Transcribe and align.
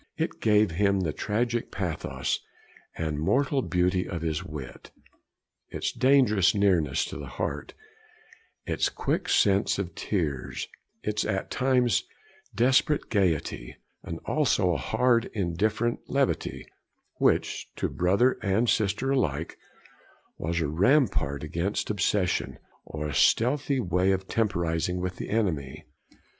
It 0.17 0.41
gave 0.41 0.71
him 0.71 1.01
the 1.01 1.13
tragic 1.13 1.69
pathos 1.69 2.39
and 2.97 3.19
mortal 3.19 3.61
beauty 3.61 4.09
of 4.09 4.23
his 4.23 4.43
wit, 4.43 4.89
its 5.69 5.91
dangerous 5.91 6.55
nearness 6.55 7.05
to 7.05 7.17
the 7.17 7.27
heart, 7.27 7.75
its 8.65 8.89
quick 8.89 9.29
sense 9.29 9.77
of 9.77 9.93
tears, 9.93 10.67
its 11.03 11.23
at 11.23 11.51
times 11.51 12.05
desperate 12.55 13.11
gaiety; 13.11 13.75
and, 14.01 14.17
also, 14.25 14.71
a 14.73 14.77
hard, 14.77 15.25
indifferent 15.35 15.99
levity, 16.07 16.65
which, 17.19 17.69
to 17.75 17.87
brother 17.87 18.39
and 18.41 18.69
sister 18.69 19.11
alike, 19.11 19.59
was 20.35 20.61
a 20.61 20.67
rampart 20.67 21.43
against 21.43 21.91
obsession, 21.91 22.57
or 22.85 23.07
a 23.07 23.13
stealthy 23.13 23.79
way 23.79 24.11
of 24.13 24.27
temporising 24.27 24.99
with 24.99 25.17
the 25.17 25.29
enemy. 25.29 25.85